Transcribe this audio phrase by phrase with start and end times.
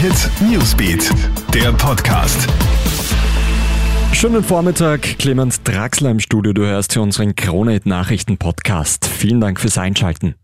[0.00, 1.10] Hit Newsbeat,
[1.52, 2.48] der Podcast.
[4.14, 6.54] Schönen Vormittag, Clemens Draxler im Studio.
[6.54, 9.04] Du hörst hier unseren Krone Hit Nachrichten Podcast.
[9.04, 10.36] Vielen Dank fürs Einschalten.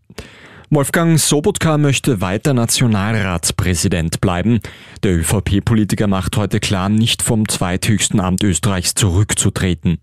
[0.69, 4.59] Wolfgang Sobotka möchte weiter Nationalratspräsident bleiben.
[5.01, 9.97] Der ÖVP-Politiker macht heute klar, nicht vom zweithöchsten Amt Österreichs zurückzutreten.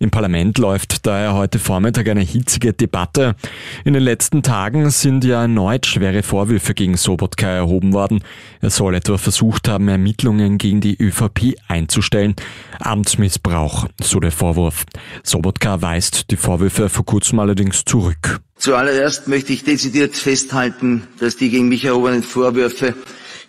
[0.00, 3.36] Im Parlament läuft daher heute Vormittag eine hitzige Debatte.
[3.84, 8.24] In den letzten Tagen sind ja erneut schwere Vorwürfe gegen Sobotka erhoben worden.
[8.62, 12.34] Er soll etwa versucht haben, Ermittlungen gegen die ÖVP einzustellen.
[12.80, 14.86] Amtsmissbrauch, so der Vorwurf.
[15.22, 18.40] Sobotka weist die Vorwürfe vor kurzem allerdings zurück.
[18.58, 22.94] Zuallererst möchte ich dezidiert festhalten, dass die gegen mich erhobenen Vorwürfe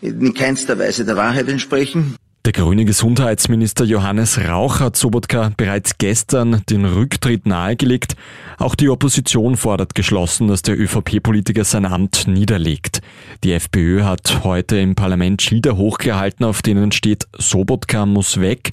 [0.02, 2.16] in keinster Weise der Wahrheit entsprechen.
[2.48, 8.16] Der grüne Gesundheitsminister Johannes Rauch hat Sobotka bereits gestern den Rücktritt nahegelegt.
[8.58, 13.02] Auch die Opposition fordert geschlossen, dass der ÖVP-Politiker sein Amt niederlegt.
[13.44, 18.72] Die FPÖ hat heute im Parlament Schilder hochgehalten, auf denen steht Sobotka muss weg.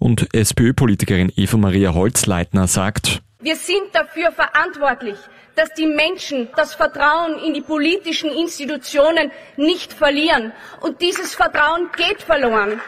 [0.00, 5.18] Und SPÖ-Politikerin Eva Maria Holzleitner sagt, wir sind dafür verantwortlich,
[5.54, 10.52] dass die Menschen das Vertrauen in die politischen Institutionen nicht verlieren.
[10.80, 12.80] Und dieses Vertrauen geht verloren.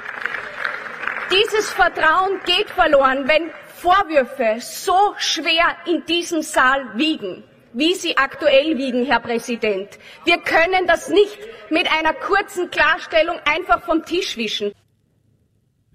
[1.30, 7.44] Dieses Vertrauen geht verloren, wenn Vorwürfe so schwer in diesem Saal wiegen
[7.74, 9.98] wie sie aktuell wiegen, Herr Präsident.
[10.24, 11.38] Wir können das nicht
[11.70, 14.72] mit einer kurzen Klarstellung einfach vom Tisch wischen.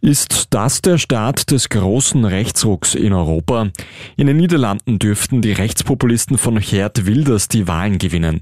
[0.02, 3.68] Ist das der Start des großen Rechtsrucks in Europa?
[4.16, 8.40] In den Niederlanden dürften die Rechtspopulisten von Geert Wilders die Wahlen gewinnen.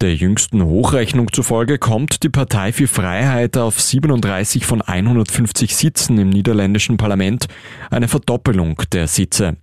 [0.00, 6.30] Der jüngsten Hochrechnung zufolge kommt die Partei für Freiheit auf 37 von 150 Sitzen im
[6.30, 7.48] niederländischen Parlament,
[7.90, 9.56] eine Verdoppelung der Sitze.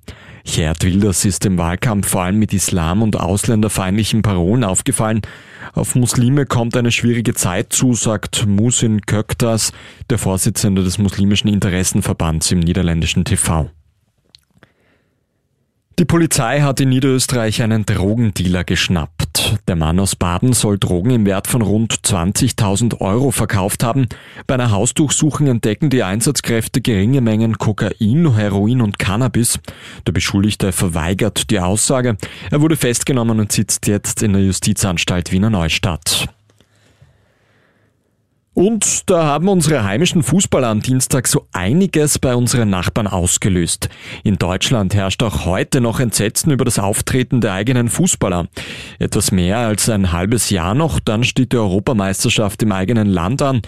[0.44, 5.22] Geert Wilders ist im Wahlkampf vor allem mit Islam und ausländerfeindlichen Parolen aufgefallen.
[5.73, 9.73] Auf Muslime kommt eine schwierige Zeit zu, sagt Musin Köktas,
[10.09, 13.69] der Vorsitzende des muslimischen Interessenverbands im niederländischen TV.
[16.00, 19.27] Die Polizei hat in Niederösterreich einen Drogendealer geschnappt.
[19.67, 24.07] Der Mann aus Baden soll Drogen im Wert von rund 20.000 Euro verkauft haben.
[24.47, 29.59] Bei einer Hausdurchsuchung entdecken die Einsatzkräfte geringe Mengen Kokain, Heroin und Cannabis.
[30.05, 32.16] Der Beschuldigte verweigert die Aussage.
[32.50, 36.29] Er wurde festgenommen und sitzt jetzt in der Justizanstalt Wiener Neustadt.
[38.57, 43.88] Und da haben unsere heimischen Fußballer am Dienstag so einiges bei unseren Nachbarn ausgelöst.
[44.23, 48.47] In Deutschland herrscht auch heute noch Entsetzen über das Auftreten der eigenen Fußballer.
[49.00, 53.62] Etwas mehr als ein halbes Jahr noch, dann steht die Europameisterschaft im eigenen Land an.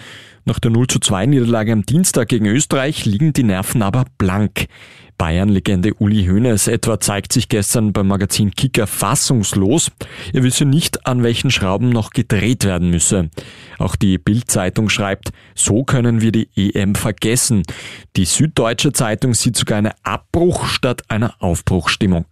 [0.44, 4.66] Nach der 0 zu 2 Niederlage am Dienstag gegen Österreich liegen die Nerven aber blank.
[5.20, 9.90] Bayern-Legende Uli Hoeneß etwa zeigt sich gestern beim Magazin Kicker fassungslos.
[10.32, 13.28] Er wisse nicht, an welchen Schrauben noch gedreht werden müsse.
[13.78, 17.64] Auch die Bild-Zeitung schreibt, so können wir die EM vergessen.
[18.16, 22.24] Die Süddeutsche Zeitung sieht sogar eine Abbruch statt einer Aufbruchstimmung.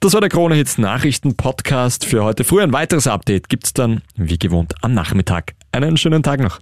[0.00, 2.60] Das war der Krone Hits Nachrichten Podcast für heute früh.
[2.62, 5.54] Ein weiteres Update gibt's dann, wie gewohnt, am Nachmittag.
[5.72, 6.60] Einen schönen Tag noch.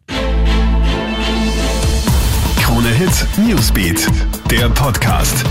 [2.66, 4.08] Krone Hits Newsbeat,
[4.50, 5.44] der Podcast.